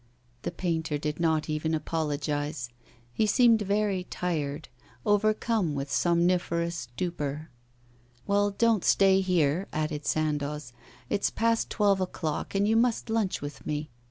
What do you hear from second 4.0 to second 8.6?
tired, overcome with somniferous stupor. 'Well,